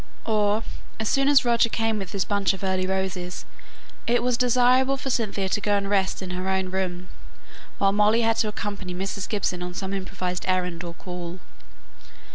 Or, 0.25 0.63
as 0.99 1.09
soon 1.09 1.27
as 1.27 1.45
Roger 1.45 1.69
came 1.69 1.99
with 1.99 2.11
his 2.11 2.25
bunch 2.25 2.53
of 2.55 2.63
early 2.63 2.87
roses, 2.87 3.45
it 4.07 4.23
was 4.23 4.35
desirable 4.35 4.97
for 4.97 5.11
Cynthia 5.11 5.47
to 5.49 5.61
go 5.61 5.77
and 5.77 5.87
rest 5.87 6.23
in 6.23 6.31
her 6.31 6.49
own 6.49 6.71
room, 6.71 7.09
while 7.77 7.91
Molly 7.91 8.21
had 8.21 8.37
to 8.37 8.47
accompany 8.47 8.95
Mrs. 8.95 9.29
Gibson 9.29 9.61
on 9.61 9.75
some 9.75 9.93
improvised 9.93 10.45
errand 10.47 10.83
or 10.83 10.95
call. 10.95 11.39